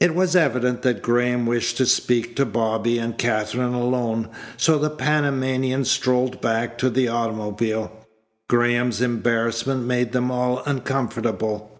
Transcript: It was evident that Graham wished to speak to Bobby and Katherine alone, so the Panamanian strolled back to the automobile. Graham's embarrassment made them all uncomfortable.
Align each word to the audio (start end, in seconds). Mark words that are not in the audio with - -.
It 0.00 0.14
was 0.14 0.36
evident 0.36 0.82
that 0.82 1.00
Graham 1.00 1.46
wished 1.46 1.78
to 1.78 1.86
speak 1.86 2.36
to 2.36 2.44
Bobby 2.44 2.98
and 2.98 3.16
Katherine 3.16 3.72
alone, 3.72 4.28
so 4.58 4.76
the 4.78 4.90
Panamanian 4.90 5.86
strolled 5.86 6.42
back 6.42 6.76
to 6.76 6.90
the 6.90 7.08
automobile. 7.08 7.90
Graham's 8.50 9.00
embarrassment 9.00 9.86
made 9.86 10.12
them 10.12 10.30
all 10.30 10.62
uncomfortable. 10.66 11.74